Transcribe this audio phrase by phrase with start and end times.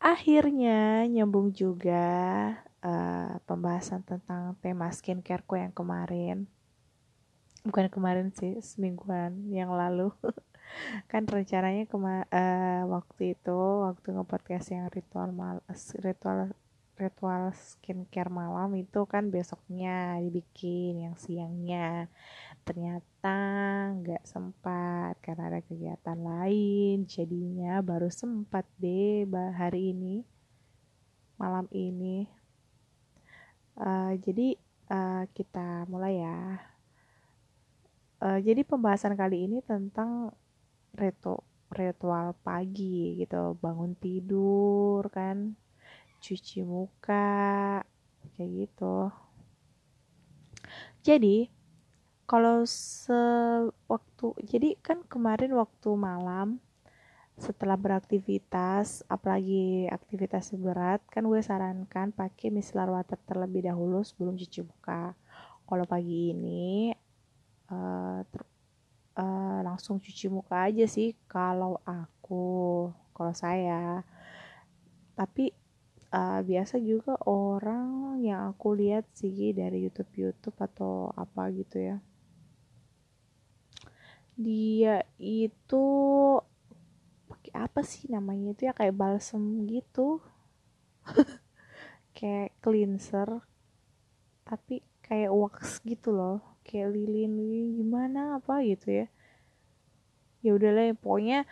[0.00, 2.02] Akhirnya nyambung juga
[2.82, 6.50] uh, pembahasan tentang tema skincareku yang kemarin.
[7.62, 10.10] Bukan kemarin sih, semingguan yang lalu.
[11.10, 15.58] kan rencananya kema uh, waktu itu waktu ngepodcast yang ritual mal
[15.98, 16.54] ritual
[17.00, 22.12] ritual skincare malam itu kan besoknya dibikin yang siangnya
[22.70, 23.34] ternyata
[23.98, 27.02] nggak sempat karena ada kegiatan lain.
[27.02, 29.26] Jadinya baru sempat deh
[29.58, 30.22] hari ini
[31.34, 32.30] malam ini.
[33.74, 34.54] Uh, jadi
[34.86, 36.38] uh, kita mulai ya.
[38.22, 40.30] Uh, jadi pembahasan kali ini tentang
[40.94, 41.42] reto
[41.74, 43.58] ritual pagi gitu.
[43.58, 45.58] Bangun tidur kan
[46.22, 47.82] cuci muka
[48.38, 49.10] kayak gitu.
[51.02, 51.59] Jadi
[52.30, 56.62] kalau sewaktu jadi kan kemarin waktu malam
[57.34, 64.62] setelah beraktivitas apalagi aktivitas berat kan gue sarankan pakai micellar water terlebih dahulu sebelum cuci
[64.62, 65.18] muka.
[65.66, 66.94] Kalau pagi ini
[67.72, 68.22] uh,
[69.18, 74.06] uh, langsung cuci muka aja sih kalau aku kalau saya.
[75.18, 75.50] Tapi
[76.14, 81.98] uh, biasa juga orang yang aku lihat sih dari YouTube YouTube atau apa gitu ya
[84.36, 85.84] dia itu
[87.30, 88.72] pakai apa sih namanya itu ya?
[88.74, 90.20] Kayak balsam gitu.
[92.16, 93.40] Kayak cleanser
[94.50, 96.42] tapi kayak wax gitu loh.
[96.66, 99.06] Kayak lilin, lilin gimana apa gitu ya.
[100.42, 101.46] Ya udahlah pokoknya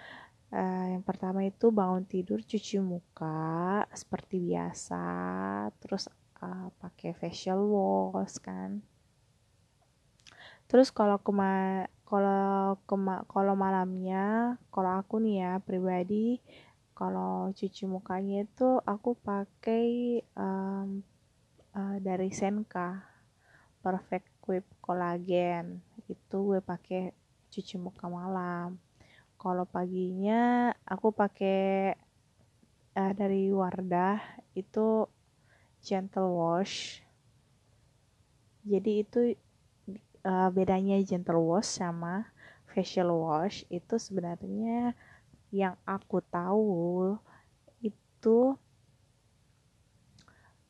[0.50, 5.04] uh, yang pertama itu bangun tidur cuci muka seperti biasa
[5.78, 6.08] terus
[6.42, 8.82] uh, pakai facial wash kan.
[10.68, 12.80] Terus kalau kema kalau
[13.28, 16.40] kalau malamnya kalau aku nih ya pribadi
[16.96, 21.04] kalau cuci mukanya itu aku pakai um,
[21.76, 23.06] uh, dari Senka
[23.78, 25.78] Perfect Whip Collagen.
[26.10, 27.14] Itu gue pakai
[27.54, 28.82] cuci muka malam.
[29.38, 31.94] Kalau paginya aku pakai
[32.98, 34.18] uh, dari Wardah
[34.58, 35.06] itu
[35.78, 36.98] gentle wash.
[38.66, 39.20] Jadi itu
[40.28, 42.28] uh, bedanya gentle wash sama
[42.68, 44.92] facial wash itu sebenarnya
[45.48, 47.16] yang aku tahu
[47.80, 48.52] itu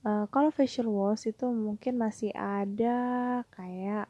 [0.06, 4.06] uh, kalau facial wash itu mungkin masih ada kayak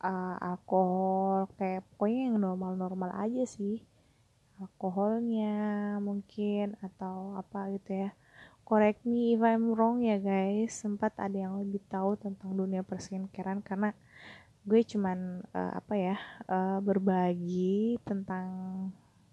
[0.00, 3.82] uh, alkohol kayak pokoknya yang normal-normal aja sih.
[4.60, 5.56] Alkoholnya
[6.04, 8.10] mungkin atau apa gitu ya.
[8.68, 13.64] Correct me if I'm wrong ya guys sempat ada yang lebih tahu tentang dunia perskincarean
[13.66, 13.96] karena
[14.70, 16.16] gue cuman uh, apa ya
[16.46, 18.46] uh, berbagi tentang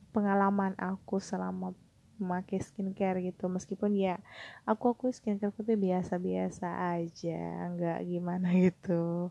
[0.10, 1.78] pengalaman aku selama
[2.18, 3.46] memakai skincare gitu.
[3.46, 4.18] Meskipun ya
[4.66, 9.30] aku aku skincare tuh biasa-biasa aja nggak gimana gitu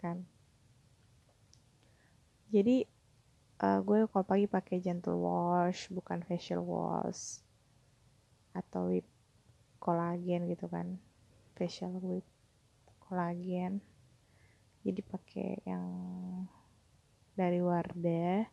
[0.00, 0.24] kan.
[2.48, 2.88] Jadi
[3.60, 7.44] uh, gue kalau pagi pakai gentle wash bukan facial wash
[8.56, 9.04] atau whip
[9.76, 10.96] kolagen gitu kan.
[11.52, 12.24] Facial whip
[13.04, 13.84] kolagen
[14.82, 15.86] jadi pakai yang
[17.38, 18.46] dari Wardah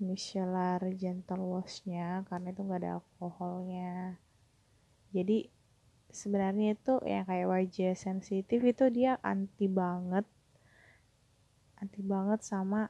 [0.00, 4.16] micellar gentle washnya karena itu nggak ada alkoholnya.
[5.12, 5.48] Jadi
[6.08, 10.24] sebenarnya itu yang kayak wajah sensitif itu dia anti banget
[11.80, 12.88] anti banget sama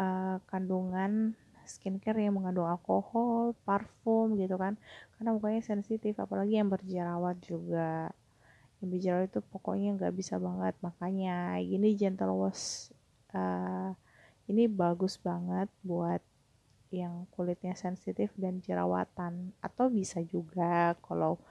[0.00, 1.36] uh, kandungan
[1.66, 4.78] skincare yang mengandung alkohol, parfum gitu kan.
[5.18, 8.14] Karena mukanya sensitif apalagi yang berjerawat juga
[8.88, 10.74] bicara itu pokoknya nggak bisa banget.
[10.80, 12.90] Makanya ini gentle wash
[13.34, 13.92] uh,
[14.46, 16.22] ini bagus banget buat
[16.94, 19.52] yang kulitnya sensitif dan jerawatan.
[19.60, 21.42] Atau bisa juga kalau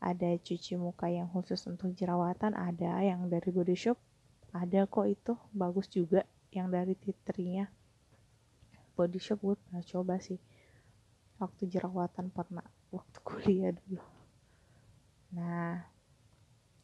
[0.00, 3.96] ada cuci muka yang khusus untuk jerawatan ada yang dari body shop
[4.50, 5.32] ada kok itu.
[5.54, 7.70] Bagus juga yang dari titrinya
[9.00, 10.36] body shop gue pernah coba sih
[11.40, 14.04] waktu jerawatan pernah waktu kuliah dulu.
[15.32, 15.88] Nah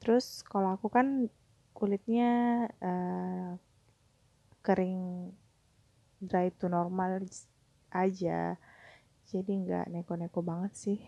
[0.07, 1.27] terus kalau aku kan
[1.75, 2.31] kulitnya
[2.79, 3.59] uh,
[4.63, 5.35] kering
[6.23, 7.27] dry to normal
[7.91, 8.55] aja.
[9.27, 10.99] Jadi nggak neko-neko banget sih.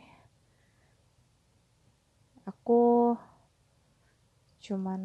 [2.42, 3.14] Aku
[4.58, 5.00] cuman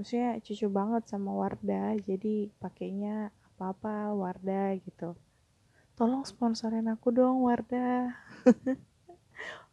[0.00, 5.12] maksudnya cucu banget sama Wardah jadi pakainya apa-apa Wardah gitu.
[6.00, 8.16] Tolong sponsorin aku dong Wardah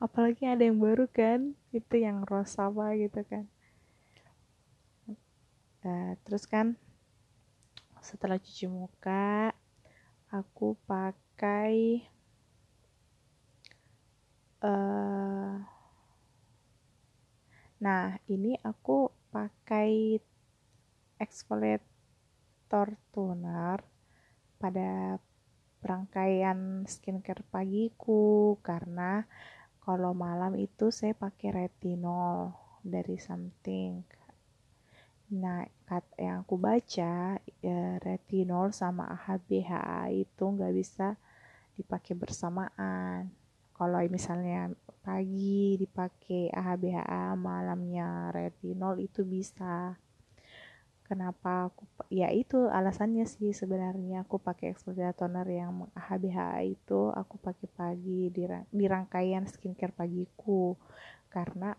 [0.04, 3.48] apalagi ada yang baru kan itu yang rosa apa gitu kan.
[5.84, 6.76] Uh, terus kan
[8.04, 9.52] setelah cuci muka
[10.28, 12.04] aku pakai
[14.64, 15.60] uh,
[17.84, 20.20] nah ini aku pakai
[21.20, 23.80] exfoliator toner
[24.60, 25.20] pada
[25.84, 29.28] rangkaian skincare pagiku karena
[29.84, 34.00] kalau malam itu saya pakai retinol dari something.
[35.36, 41.20] Nah kat yang aku baca ya, retinol sama AHBHA itu nggak bisa
[41.76, 43.28] dipakai bersamaan.
[43.76, 44.72] Kalau misalnya
[45.04, 50.00] pagi dipakai AHBHA malamnya retinol itu bisa
[51.14, 54.26] kenapa aku ya itu alasannya sih sebenarnya.
[54.26, 60.74] Aku pakai exfoliator toner yang HBH itu aku pakai pagi di, di rangkaian skincare pagiku.
[61.30, 61.70] Karena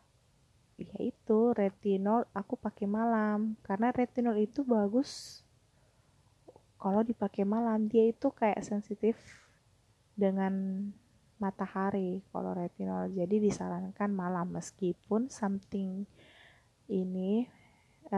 [0.79, 3.59] ya itu retinol aku pakai malam.
[3.67, 5.43] Karena retinol itu bagus
[6.79, 7.91] kalau dipakai malam.
[7.91, 9.19] Dia itu kayak sensitif
[10.15, 10.55] dengan
[11.43, 13.11] matahari kalau retinol.
[13.11, 14.55] Jadi disarankan malam.
[14.55, 16.07] Meskipun something
[16.87, 17.51] ini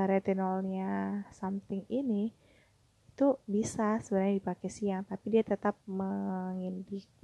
[0.04, 2.36] retinolnya something ini
[3.16, 5.80] itu bisa sebenarnya dipakai siang tapi dia tetap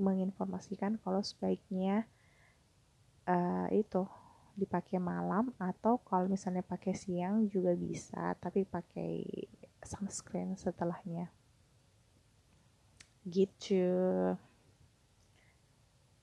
[0.00, 2.08] menginformasikan kalau sebaiknya
[3.28, 4.08] uh, itu
[4.56, 9.24] dipakai malam atau kalau misalnya pakai siang juga bisa tapi pakai
[9.84, 11.32] sunscreen setelahnya.
[13.24, 13.84] Gitu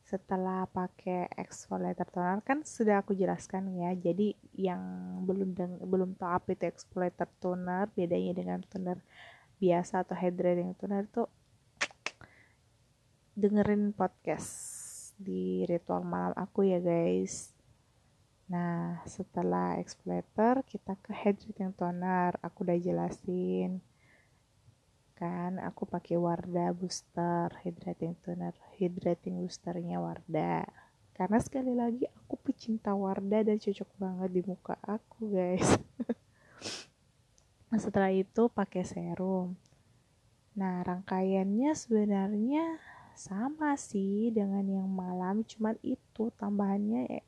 [0.09, 3.93] setelah pakai exfoliator toner kan sudah aku jelaskan ya.
[3.93, 4.81] Jadi yang
[5.29, 8.97] belum deng belum tahu apa itu exfoliator toner bedanya dengan toner
[9.61, 11.29] biasa atau hydrating toner itu
[13.37, 14.57] dengerin podcast
[15.21, 17.53] di ritual malam aku ya guys.
[18.49, 22.33] Nah setelah exfoliator kita ke hydrating toner.
[22.41, 23.85] Aku udah jelasin
[25.63, 30.67] aku pakai Wardah booster hydrating toner hydrating boosternya Wardah
[31.19, 35.67] karena sekali lagi aku pecinta Wardah dan cocok banget di muka aku guys.
[37.67, 39.59] Nah setelah itu pakai serum.
[40.55, 42.79] Nah rangkaiannya sebenarnya
[43.19, 47.23] sama sih dengan yang malam cuman itu tambahannya ya,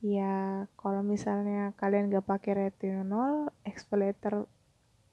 [0.00, 0.36] ya
[0.80, 4.48] kalau misalnya kalian gak pakai retinol exfoliator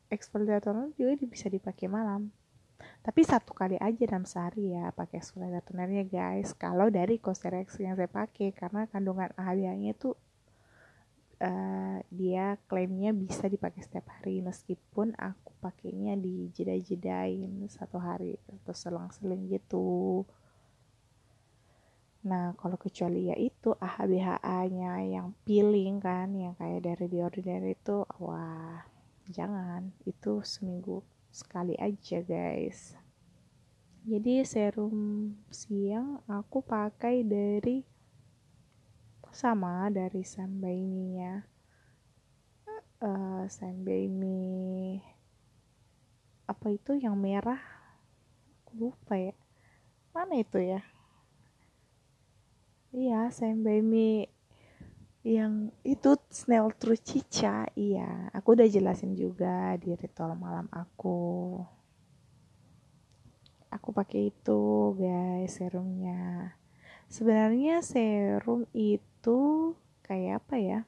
[0.07, 2.31] exfoliator juga bisa dipakai malam.
[2.77, 6.53] Tapi satu kali aja dalam sehari ya pakai exfoliator tonernya guys.
[6.53, 10.13] Kalau dari Cosrx yang saya pakai karena kandungan AHA-nya itu
[11.41, 18.73] uh, dia klaimnya bisa dipakai setiap hari meskipun aku pakainya di jeda-jedain satu hari atau
[18.73, 20.25] selang-seling gitu.
[22.27, 28.83] Nah, kalau kecuali ya itu AHBHA-nya yang peeling kan, yang kayak dari ordinary itu, wah,
[29.31, 32.95] jangan itu seminggu sekali aja guys.
[34.07, 37.83] Jadi serum siang aku pakai dari
[39.31, 41.35] sama dari Sunbaimy ya
[43.01, 45.01] uh, Sunbaimy
[46.47, 47.59] apa itu yang merah?
[48.63, 49.35] Aku lupa ya.
[50.15, 50.81] Mana itu ya?
[52.95, 54.31] Iya Sunbaimy
[55.27, 58.31] yang itu snail true cica iya.
[58.31, 61.59] Aku udah jelasin juga di ritual malam aku.
[63.67, 66.55] Aku pakai itu guys serumnya.
[67.11, 69.75] Sebenarnya serum itu
[70.07, 70.79] kayak apa ya?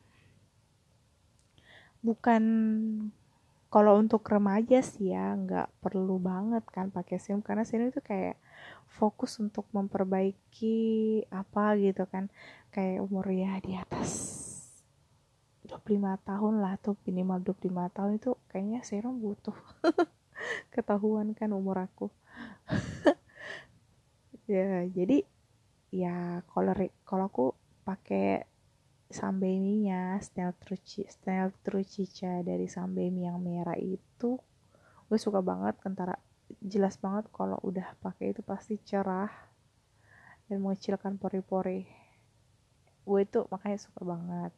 [2.00, 2.44] Bukan
[3.68, 8.40] kalau untuk remaja sih ya nggak perlu banget kan pakai serum karena serum itu kayak
[9.00, 12.27] fokus untuk memperbaiki apa gitu kan.
[12.75, 14.12] Kayak umur ya di atas
[15.63, 19.56] 25 tahun lah tuh minimal 25 tahun itu kayaknya serum butuh
[20.75, 22.12] ketahuan kan umur aku.
[24.50, 25.29] Ya jadi
[25.94, 26.74] ya kalau
[27.06, 27.46] kalau aku
[27.86, 28.50] pakai
[29.06, 34.41] sambeminya style truci style trucica dari sambemi yang merah itu
[35.10, 36.18] gue suka banget kentara
[36.63, 39.29] jelas banget kalau udah pakai itu pasti cerah
[40.50, 41.86] dan mengecilkan pori-pori.
[43.06, 44.51] Gue itu makanya suka banget.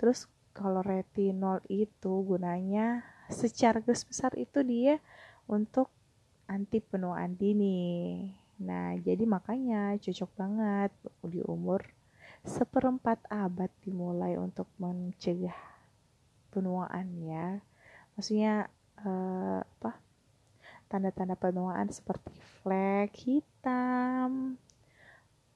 [0.00, 4.98] Terus kalau retinol itu gunanya secara garis besar itu dia
[5.46, 5.92] untuk
[6.48, 8.26] anti penuaan dini
[8.58, 10.90] nah jadi makanya cocok banget
[11.22, 11.86] di umur
[12.42, 15.54] seperempat abad dimulai untuk mencegah
[16.50, 17.62] penuaan ya
[18.18, 18.66] maksudnya
[18.98, 20.02] uh, apa
[20.88, 22.32] tanda-tanda penuaan seperti
[22.64, 24.58] flek hitam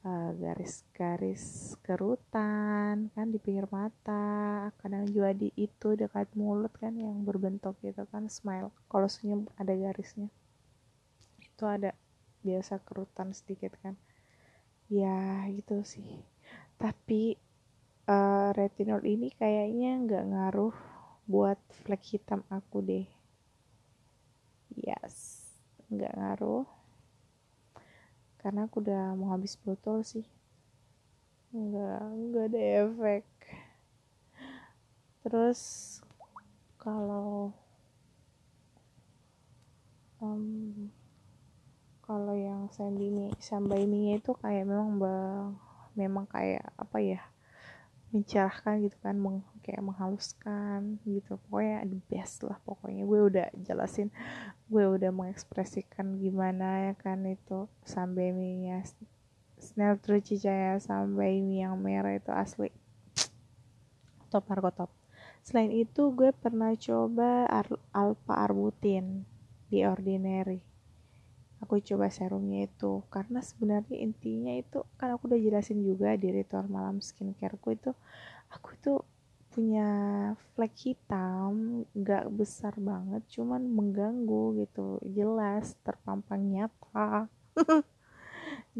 [0.03, 4.67] Eh, garis-garis kerutan kan di pinggir mata.
[4.83, 8.75] Kadang juga di itu dekat mulut kan yang berbentuk gitu kan smile.
[8.91, 10.27] Kalau senyum ada garisnya.
[11.39, 11.95] Itu ada
[12.43, 13.95] biasa kerutan sedikit kan.
[14.91, 16.19] Ya gitu sih.
[16.83, 17.39] Tapi
[18.11, 20.75] uh, retinol ini kayaknya nggak ngaruh
[21.31, 23.07] buat flek hitam aku deh
[24.79, 25.45] yes.
[25.88, 26.67] Nggak ngaruh.
[28.41, 30.26] Karena aku udah mau habis botol sih.
[31.52, 33.25] Nggak nggak ada efek.
[35.23, 35.61] Terus
[36.83, 37.55] kalau
[40.23, 40.91] um,
[42.02, 45.55] kalau yang sambai sambai mie itu kayak memang bang
[45.99, 47.32] memang kayak apa ya
[48.12, 51.40] mencerahkan gitu kan meng, kayak menghaluskan gitu.
[51.49, 53.09] Pokoknya the best lah pokoknya.
[53.09, 54.12] Gue udah jelasin
[54.69, 58.78] gue udah mengekspresikan gimana ya kan itu sambai mie nya
[59.61, 62.69] snail Trucicaya sambai mie yang merah itu asli.
[64.28, 64.90] Top harga top.
[65.42, 67.49] Selain itu gue pernah coba
[67.90, 69.26] alpha arbutin
[69.73, 70.72] di ordinary
[71.62, 73.07] aku coba serumnya itu.
[73.09, 77.90] Karena sebenarnya intinya itu kan aku udah jelasin juga di ritual malam skincareku itu
[78.50, 78.92] aku itu
[79.52, 79.88] punya
[80.57, 84.99] flek hitam gak besar banget cuman mengganggu gitu.
[85.07, 87.31] Jelas terpampang nyata.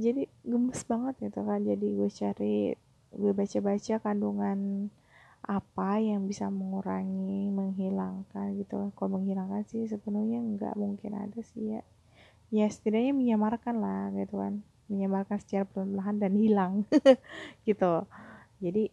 [0.03, 1.61] Jadi gemes banget gitu kan.
[1.63, 2.57] Jadi gue cari
[3.13, 4.89] gue baca-baca kandungan
[5.43, 11.83] apa yang bisa mengurangi menghilangkan gitu kalau menghilangkan sih sepenuhnya nggak mungkin ada sih ya
[12.53, 14.61] ya setidaknya menyamarkan lah gitu kan.
[14.93, 16.85] Menyamarkan secara perlahan dan hilang
[17.69, 18.05] gitu.
[18.61, 18.93] Jadi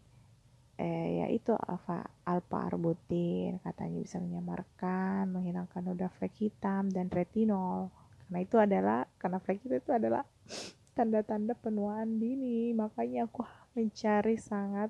[0.80, 7.92] eh, ya itu alfa alpha arbutin katanya bisa menyamarkan menghilangkan noda flek hitam dan retinol.
[8.25, 10.24] Karena itu adalah karena flek itu adalah
[10.96, 12.72] tanda-tanda penuaan dini.
[12.72, 13.44] Makanya aku
[13.75, 14.88] mencari sangat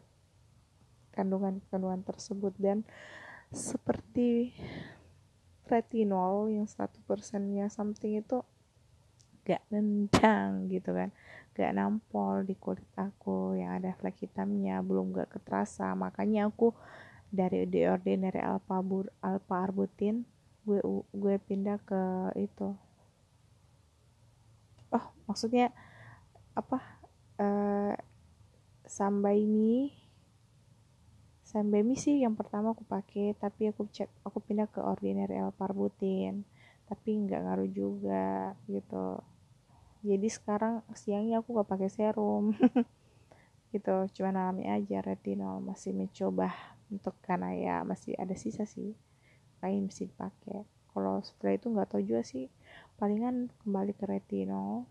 [1.18, 2.54] kandungan-kandungan tersebut.
[2.62, 2.86] Dan
[3.50, 4.54] seperti
[5.66, 8.42] retinol yang satu persennya something itu
[9.50, 11.10] gak nendang gitu kan.
[11.58, 15.98] Gak nampol di kulit aku yang ada flek hitamnya belum gak keterasa.
[15.98, 16.78] Makanya aku
[17.34, 20.26] dari the ordinary alpha bur, alpha arbutin
[20.70, 22.02] gue gue pindah ke
[22.38, 22.78] itu.
[24.94, 25.74] Oh maksudnya
[26.54, 26.78] apa?
[27.40, 27.96] Uh,
[28.90, 29.94] sambai mie
[31.46, 35.54] sambai mie sih yang pertama aku pakai tapi aku cek aku pindah ke ordinary L
[35.54, 36.42] parbutin
[36.90, 39.22] tapi nggak ngaruh juga gitu
[40.00, 42.56] jadi sekarang siangnya aku gak pakai serum.
[43.76, 45.62] Gitu cuma alami aja retinol.
[45.62, 46.50] Masih mencoba
[46.90, 48.96] untuk karena ya masih ada sisa sih.
[49.62, 50.66] Lain mesti dipakai.
[50.90, 52.50] Kalau setelah itu nggak tahu juga sih.
[52.98, 54.90] Palingan kembali ke retinol.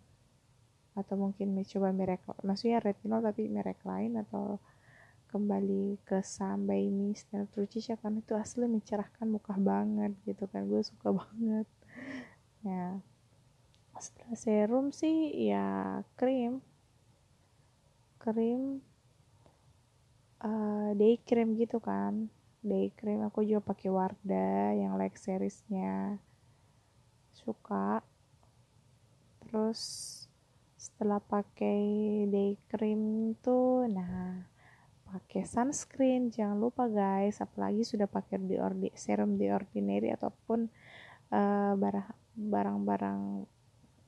[0.95, 4.63] Atau mungkin mencoba merek maksudnya retinol tapi merek lain atau
[5.29, 10.71] kembali ke sambai Mister Trucica kan itu asli mencerahkan muka banget gitu kan.
[10.71, 11.67] Gue suka banget.
[12.63, 13.03] Ya
[13.99, 16.63] setelah serum sih ya krim.
[18.19, 18.83] Krim
[20.43, 22.31] uh, day cream gitu kan.
[22.63, 26.19] Day cream aku juga pakai Wardah yang like seriesnya.
[27.35, 28.03] Suka.
[29.47, 29.81] Terus
[30.79, 31.81] setelah pakai
[32.31, 34.47] day cream tuh nah
[35.09, 36.31] pakai sunscreen.
[36.31, 38.59] Jangan lupa guys apalagi sudah pakai di
[38.95, 40.69] serum di ordinary ataupun
[41.33, 41.73] uh,
[42.39, 43.19] barang-barang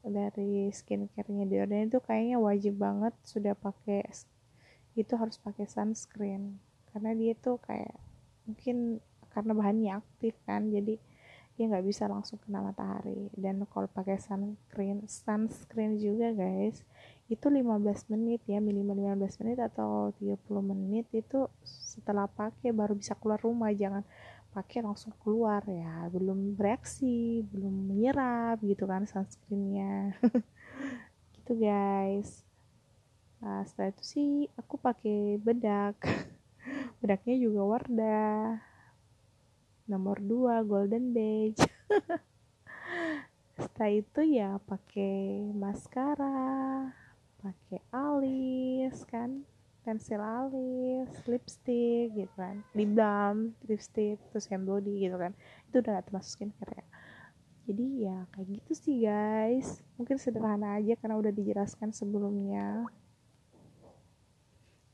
[0.01, 4.05] dari skincare-nya ordinary itu kayaknya wajib banget sudah pakai
[4.97, 6.59] itu harus pakai sunscreen.
[6.91, 7.95] Karena dia tuh kayak
[8.49, 8.99] mungkin
[9.31, 10.99] karena bahannya aktif kan jadi
[11.55, 13.29] dia nggak bisa langsung kena matahari.
[13.37, 16.81] Dan kalau pakai sunscreen sunscreen juga guys
[17.31, 23.15] itu 15 menit ya minimal 15 menit atau 30 menit itu setelah pakai baru bisa
[23.15, 23.71] keluar rumah.
[23.71, 24.03] Jangan
[24.51, 26.07] pakai langsung keluar ya.
[26.11, 30.15] Belum bereaksi belum menyerap gitu kan sunscreennya.
[31.41, 32.47] Gitu guys.
[33.41, 34.31] Nah, setelah itu sih
[34.61, 35.97] aku pakai bedak.
[37.01, 38.61] Bedaknya juga Wardah.
[39.89, 41.65] Nomor 2 golden beige.
[43.61, 46.89] Setelah itu ya pakai maskara
[47.41, 49.49] pakai alis kan
[49.81, 52.61] pensil alis lipstick gitu kan.
[52.77, 55.33] Lip balm lipstick terus hand body gitu kan.
[55.69, 56.87] Itu udah gak termasuk skincare ya.
[57.71, 59.81] Jadi ya kayak gitu sih guys.
[59.97, 62.85] Mungkin sederhana aja karena udah dijelaskan sebelumnya.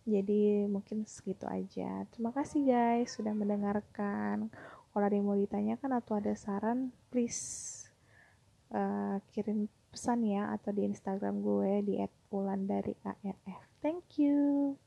[0.07, 2.07] Jadi mungkin segitu aja.
[2.15, 4.55] Terima kasih guys sudah mendengarkan.
[4.95, 7.85] Kalau ada yang mau ditanyakan atau ada saran please
[8.71, 11.95] uh, kirim pesan ya atau di Instagram gue di
[12.31, 14.79] @wulandari_arf thank you